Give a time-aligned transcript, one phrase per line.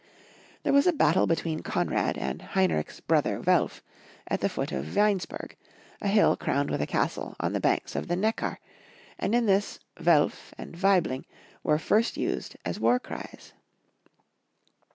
[0.63, 3.83] There was a battle between Konrad and Heinrich's brother Welf,
[4.25, 5.55] at the foot of Weinsberg,
[6.01, 8.57] a hill crowned with a castle, on the banks of the Neckar,
[9.19, 11.25] and in this "Welf" and "Waibling"
[11.61, 13.53] were first used as war cries.